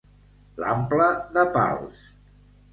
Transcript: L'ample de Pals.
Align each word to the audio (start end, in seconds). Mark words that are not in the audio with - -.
L'ample 0.63 1.11
de 1.37 1.45
Pals. 1.59 2.03